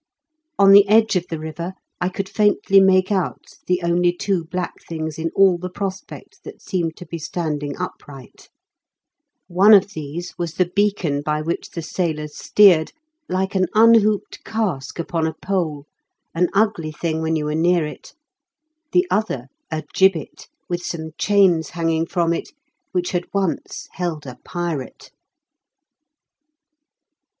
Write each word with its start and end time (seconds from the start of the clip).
On 0.57 0.71
the 0.71 0.87
edge 0.87 1.15
of 1.15 1.27
the 1.27 1.37
river 1.37 1.73
I 1.99 2.09
could 2.09 2.27
faintly 2.27 2.79
make 2.79 3.11
out 3.11 3.59
the 3.67 3.83
only 3.83 4.11
two 4.11 4.43
black 4.45 4.81
things 4.89 5.19
in 5.19 5.29
all 5.35 5.59
the 5.59 5.69
prospect 5.69 6.43
that 6.43 6.59
seemed 6.59 6.97
to 6.97 7.05
be 7.05 7.19
standing 7.19 7.77
upright; 7.77 8.49
one 9.45 9.75
of 9.75 9.93
these 9.93 10.35
was 10.39 10.55
the 10.55 10.65
beacon 10.75 11.21
by 11.21 11.43
which 11.43 11.69
the 11.69 11.83
sailors 11.83 12.35
steered,— 12.35 12.93
like 13.29 13.53
an 13.53 13.67
unhooped 13.75 14.43
cask 14.43 14.97
upon 14.97 15.27
a 15.27 15.35
pole,— 15.35 15.85
an 16.33 16.49
ugly 16.51 16.91
thing 16.91 17.21
when 17.21 17.35
you 17.35 17.45
were 17.45 17.53
near 17.53 17.85
it; 17.85 18.15
the 18.93 19.05
other, 19.11 19.49
a 19.69 19.83
gibbet, 19.93 20.47
with 20.67 20.81
some 20.83 21.11
chains 21.19 21.69
hanging 21.69 22.07
from 22.07 22.33
it, 22.33 22.49
which 22.91 23.11
had 23.11 23.27
once 23.35 23.87
held 23.91 24.25
a 24.25 24.39
pirate." 24.43 25.11